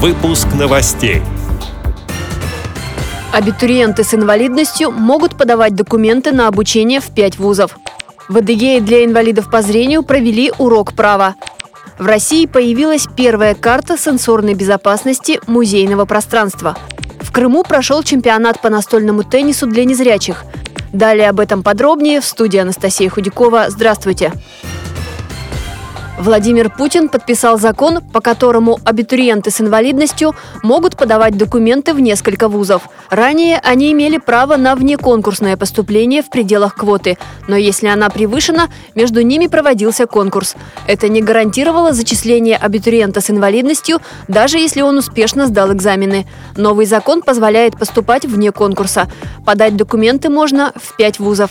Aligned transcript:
Выпуск 0.00 0.46
новостей. 0.56 1.22
Абитуриенты 3.32 4.04
с 4.04 4.14
инвалидностью 4.14 4.92
могут 4.92 5.36
подавать 5.36 5.74
документы 5.74 6.30
на 6.30 6.46
обучение 6.46 7.00
в 7.00 7.06
пять 7.06 7.36
вузов. 7.36 7.76
В 8.28 8.36
Адыгее 8.36 8.80
для 8.80 9.04
инвалидов 9.04 9.50
по 9.50 9.60
зрению 9.60 10.04
провели 10.04 10.52
урок 10.58 10.92
права. 10.92 11.34
В 11.98 12.06
России 12.06 12.46
появилась 12.46 13.08
первая 13.16 13.56
карта 13.56 13.98
сенсорной 13.98 14.54
безопасности 14.54 15.40
музейного 15.48 16.04
пространства. 16.04 16.78
В 17.20 17.32
Крыму 17.32 17.64
прошел 17.64 18.04
чемпионат 18.04 18.62
по 18.62 18.70
настольному 18.70 19.24
теннису 19.24 19.66
для 19.66 19.84
незрячих. 19.84 20.44
Далее 20.92 21.28
об 21.28 21.40
этом 21.40 21.64
подробнее 21.64 22.20
в 22.20 22.24
студии 22.24 22.58
Анастасия 22.58 23.10
Худякова. 23.10 23.66
Здравствуйте! 23.70 24.32
Владимир 26.18 26.68
Путин 26.68 27.08
подписал 27.08 27.58
закон, 27.58 28.00
по 28.12 28.20
которому 28.20 28.80
абитуриенты 28.84 29.52
с 29.52 29.60
инвалидностью 29.60 30.34
могут 30.64 30.96
подавать 30.96 31.36
документы 31.38 31.94
в 31.94 32.00
несколько 32.00 32.48
вузов. 32.48 32.88
Ранее 33.08 33.60
они 33.62 33.92
имели 33.92 34.18
право 34.18 34.56
на 34.56 34.74
внеконкурсное 34.74 35.56
поступление 35.56 36.22
в 36.22 36.28
пределах 36.28 36.74
квоты, 36.74 37.18
но 37.46 37.56
если 37.56 37.86
она 37.86 38.10
превышена, 38.10 38.68
между 38.96 39.22
ними 39.22 39.46
проводился 39.46 40.06
конкурс. 40.06 40.56
Это 40.88 41.08
не 41.08 41.22
гарантировало 41.22 41.92
зачисление 41.92 42.56
абитуриента 42.56 43.20
с 43.20 43.30
инвалидностью, 43.30 44.00
даже 44.26 44.58
если 44.58 44.80
он 44.80 44.98
успешно 44.98 45.46
сдал 45.46 45.72
экзамены. 45.72 46.26
Новый 46.56 46.86
закон 46.86 47.22
позволяет 47.22 47.78
поступать 47.78 48.24
вне 48.24 48.50
конкурса. 48.50 49.08
Подать 49.46 49.76
документы 49.76 50.30
можно 50.30 50.72
в 50.74 50.96
пять 50.96 51.20
вузов. 51.20 51.50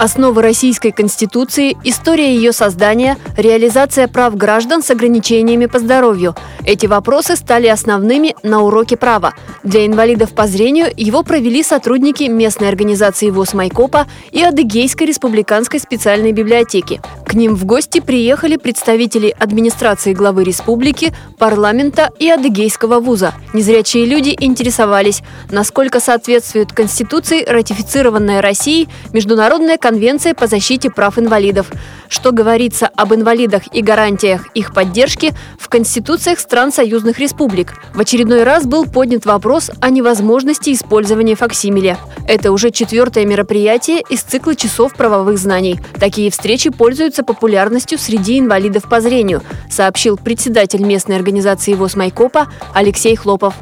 Основы 0.00 0.40
Российской 0.40 0.92
Конституции, 0.92 1.76
история 1.84 2.34
ее 2.34 2.52
создания, 2.52 3.18
реализация 3.36 4.08
прав 4.08 4.34
граждан 4.34 4.82
с 4.82 4.90
ограничениями 4.90 5.66
по 5.66 5.78
здоровью. 5.78 6.34
Эти 6.64 6.86
вопросы 6.86 7.36
стали 7.36 7.66
основными 7.66 8.34
на 8.42 8.62
уроке 8.62 8.96
права. 8.96 9.34
Для 9.62 9.84
инвалидов 9.84 10.32
по 10.34 10.46
зрению 10.46 10.86
его 10.96 11.22
провели 11.22 11.62
сотрудники 11.62 12.22
местной 12.22 12.70
организации 12.70 13.28
ВОЗ 13.28 13.52
Майкопа 13.52 14.06
и 14.32 14.42
Адыгейской 14.42 15.06
республиканской 15.06 15.78
специальной 15.78 16.32
библиотеки. 16.32 17.02
К 17.30 17.34
ним 17.34 17.54
в 17.54 17.64
гости 17.64 18.00
приехали 18.00 18.56
представители 18.56 19.32
администрации 19.38 20.14
главы 20.14 20.42
республики, 20.42 21.12
парламента 21.38 22.10
и 22.18 22.28
Адыгейского 22.28 22.98
вуза. 22.98 23.34
Незрячие 23.54 24.04
люди 24.04 24.36
интересовались, 24.40 25.22
насколько 25.48 26.00
соответствует 26.00 26.72
Конституции, 26.72 27.44
ратифицированная 27.44 28.42
Россией, 28.42 28.88
Международная 29.12 29.78
конвенция 29.78 30.34
по 30.34 30.48
защите 30.48 30.90
прав 30.90 31.20
инвалидов. 31.20 31.70
Что 32.08 32.32
говорится 32.32 32.88
об 32.88 33.14
инвалидах 33.14 33.62
и 33.72 33.80
гарантиях 33.80 34.48
их 34.54 34.74
поддержки 34.74 35.32
в 35.56 35.68
конституциях 35.68 36.40
стран 36.40 36.72
союзных 36.72 37.20
республик. 37.20 37.74
В 37.94 38.00
очередной 38.00 38.42
раз 38.42 38.66
был 38.66 38.86
поднят 38.86 39.24
вопрос 39.24 39.70
о 39.80 39.90
невозможности 39.90 40.72
использования 40.72 41.36
факсимиля. 41.36 41.96
Это 42.26 42.50
уже 42.50 42.72
четвертое 42.72 43.24
мероприятие 43.24 44.02
из 44.08 44.22
цикла 44.22 44.56
часов 44.56 44.94
правовых 44.94 45.38
знаний. 45.38 45.78
Такие 46.00 46.32
встречи 46.32 46.70
пользуются 46.70 47.19
популярностью 47.22 47.98
среди 47.98 48.38
инвалидов 48.38 48.88
по 48.88 49.00
зрению, 49.00 49.42
сообщил 49.70 50.16
председатель 50.16 50.82
местной 50.82 51.16
организации 51.16 51.74
ВОЗ 51.74 51.96
Майкопа 51.96 52.48
Алексей 52.74 53.16
Хлопов. 53.16 53.54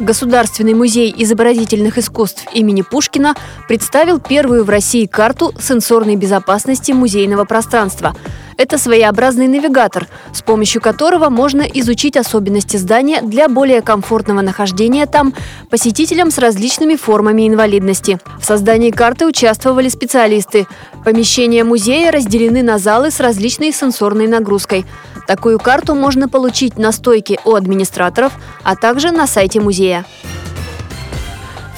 Государственный 0.00 0.74
музей 0.74 1.14
изобразительных 1.16 1.96
искусств 1.96 2.46
имени 2.52 2.82
Пушкина 2.82 3.36
представил 3.68 4.18
первую 4.18 4.64
в 4.64 4.68
России 4.70 5.06
карту 5.06 5.54
сенсорной 5.60 6.16
безопасности 6.16 6.92
музейного 6.92 7.44
пространства. 7.44 8.16
Это 8.62 8.78
своеобразный 8.78 9.48
навигатор, 9.48 10.06
с 10.32 10.40
помощью 10.40 10.80
которого 10.80 11.30
можно 11.30 11.62
изучить 11.62 12.16
особенности 12.16 12.76
здания 12.76 13.20
для 13.20 13.48
более 13.48 13.82
комфортного 13.82 14.40
нахождения 14.40 15.06
там 15.06 15.34
посетителям 15.68 16.30
с 16.30 16.38
различными 16.38 16.94
формами 16.94 17.48
инвалидности. 17.48 18.20
В 18.38 18.44
создании 18.44 18.92
карты 18.92 19.26
участвовали 19.26 19.88
специалисты. 19.88 20.68
Помещения 21.04 21.64
музея 21.64 22.12
разделены 22.12 22.62
на 22.62 22.78
залы 22.78 23.10
с 23.10 23.18
различной 23.18 23.72
сенсорной 23.72 24.28
нагрузкой– 24.28 24.86
Такую 25.26 25.58
карту 25.58 25.94
можно 25.94 26.28
получить 26.28 26.78
на 26.78 26.92
стойке 26.92 27.38
у 27.44 27.54
администраторов, 27.54 28.32
а 28.64 28.76
также 28.76 29.12
на 29.12 29.26
сайте 29.26 29.60
музея. 29.60 30.04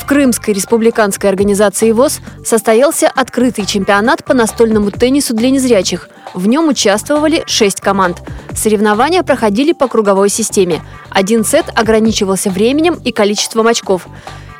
Крымской 0.06 0.54
республиканской 0.54 1.30
организации 1.30 1.92
ВОЗ 1.92 2.20
состоялся 2.44 3.10
открытый 3.14 3.66
чемпионат 3.66 4.24
по 4.24 4.34
настольному 4.34 4.90
теннису 4.90 5.34
для 5.34 5.50
незрячих. 5.50 6.08
В 6.34 6.46
нем 6.46 6.68
участвовали 6.68 7.44
шесть 7.46 7.80
команд. 7.80 8.22
Соревнования 8.54 9.22
проходили 9.22 9.72
по 9.72 9.88
круговой 9.88 10.28
системе. 10.28 10.82
Один 11.10 11.44
сет 11.44 11.66
ограничивался 11.74 12.50
временем 12.50 12.94
и 13.04 13.12
количеством 13.12 13.66
очков. 13.66 14.06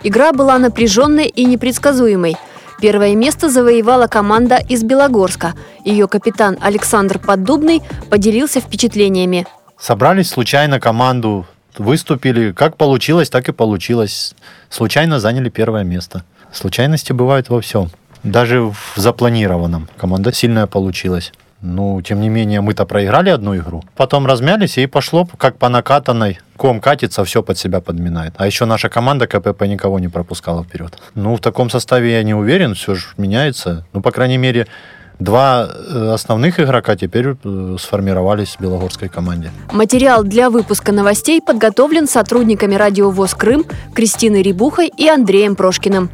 Игра 0.03 0.33
была 0.33 0.59
напряженной 0.59 1.27
и 1.27 1.45
непредсказуемой– 1.45 2.37
Первое 2.81 3.15
место 3.15 3.49
завоевала 3.49 4.09
команда 4.09 4.57
из 4.57 4.83
Белогорска. 4.83 5.55
Ее 5.85 6.09
капитан 6.09 6.59
Александр 6.61 7.19
Поддубный 7.19 7.83
поделился 8.11 8.61
впечатлениями. 8.61 9.47
Собрались 9.79 10.29
случайно 10.29 10.81
команду, 10.81 11.47
выступили. 11.79 12.53
Как 12.53 12.77
получилось, 12.77 13.31
так 13.31 13.49
и 13.49 13.53
получилось. 13.53 14.35
Случайно 14.69 15.21
заняли 15.21 15.49
первое 15.49 15.85
место. 15.85 16.25
Случайности 16.53 17.13
бывают 17.13 17.49
во 17.49 17.61
всем. 17.61 17.91
Даже 18.23 18.63
в 18.63 18.77
запланированном. 18.97 19.89
Команда 19.97 20.33
сильная 20.33 20.67
получилась. 20.67 21.33
Ну, 21.67 22.03
тем 22.03 22.21
не 22.21 22.29
менее, 22.29 22.61
мы-то 22.61 22.85
проиграли 22.85 23.31
одну 23.31 23.57
игру. 23.57 23.83
Потом 23.97 24.27
размялись, 24.27 24.77
и 24.77 24.87
пошло 24.87 25.27
как 25.39 25.57
по 25.57 25.71
накатанной. 25.71 26.39
Ком 26.59 26.79
катится, 26.79 27.25
все 27.25 27.43
под 27.43 27.57
себя 27.57 27.81
подминает. 27.81 28.35
А 28.37 28.47
еще 28.47 28.67
наша 28.67 28.91
команда 28.91 29.27
КПП 29.27 29.63
никого 29.63 29.99
не 29.99 30.09
пропускала 30.09 30.63
вперед. 30.63 30.99
Ну, 31.15 31.37
в 31.37 31.41
таком 31.41 31.71
составе 31.71 32.13
я 32.13 32.23
не 32.23 32.35
уверен, 32.35 32.75
все 32.75 32.95
же 32.95 33.07
меняется. 33.17 33.87
Ну, 33.95 34.03
по 34.03 34.11
крайней 34.11 34.37
мере, 34.37 34.67
Два 35.19 35.69
э, 35.69 36.11
основных 36.13 36.59
игрока 36.59 36.97
теперь 36.97 37.37
э, 37.43 37.77
сформировались 37.79 38.57
в 38.57 38.61
белогорской 38.61 39.09
команде. 39.09 39.53
Материал 39.73 40.25
для 40.25 40.51
выпуска 40.51 40.93
новостей 40.93 41.41
подготовлен 41.41 42.09
сотрудниками 42.09 42.75
радио 42.75 43.11
ВОЗ 43.11 43.35
Крым 43.35 43.65
Кристиной 43.95 44.43
Рибухой 44.43 44.89
и 44.89 45.09
Андреем 45.09 45.55
Прошкиным. 45.55 46.11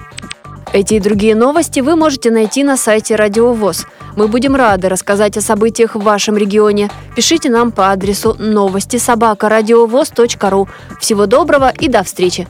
Эти 0.73 0.95
и 0.95 1.01
другие 1.01 1.35
новости 1.35 1.81
вы 1.81 1.97
можете 1.97 2.31
найти 2.31 2.63
на 2.63 2.77
сайте 2.77 3.17
Радио 3.17 3.53
ВОЗ. 3.53 3.87
Мы 4.17 4.29
будем 4.29 4.55
рады 4.55 4.89
рассказать 4.89 5.37
о 5.37 5.41
событиях 5.41 5.97
в 5.97 6.01
вашем 6.01 6.37
регионе. 6.37 6.91
Пишите 7.17 7.51
нам 7.51 7.73
по 7.73 7.91
адресу 7.91 8.37
новости 8.39 8.97
собака 8.99 9.49
ру. 9.49 10.69
Всего 11.01 11.27
доброго 11.27 11.71
и 11.71 11.89
до 11.89 12.05
встречи! 12.05 12.47